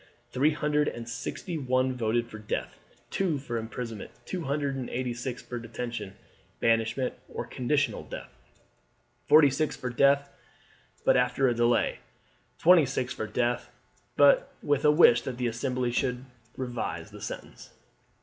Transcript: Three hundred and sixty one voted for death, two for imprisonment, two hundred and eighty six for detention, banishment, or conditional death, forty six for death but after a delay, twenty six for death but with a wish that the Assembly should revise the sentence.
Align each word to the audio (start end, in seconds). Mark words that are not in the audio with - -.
Three 0.31 0.53
hundred 0.53 0.87
and 0.87 1.07
sixty 1.07 1.59
one 1.59 1.93
voted 1.93 2.27
for 2.27 2.39
death, 2.39 2.79
two 3.11 3.37
for 3.37 3.57
imprisonment, 3.59 4.09
two 4.25 4.45
hundred 4.45 4.75
and 4.75 4.89
eighty 4.89 5.13
six 5.13 5.43
for 5.43 5.59
detention, 5.59 6.15
banishment, 6.59 7.13
or 7.31 7.45
conditional 7.45 8.01
death, 8.05 8.31
forty 9.27 9.51
six 9.51 9.75
for 9.75 9.91
death 9.91 10.27
but 11.05 11.17
after 11.17 11.47
a 11.47 11.53
delay, 11.53 11.99
twenty 12.57 12.87
six 12.87 13.13
for 13.13 13.27
death 13.27 13.69
but 14.17 14.51
with 14.63 14.83
a 14.85 14.89
wish 14.91 15.21
that 15.21 15.37
the 15.37 15.45
Assembly 15.45 15.91
should 15.91 16.25
revise 16.57 17.11
the 17.11 17.21
sentence. 17.21 17.69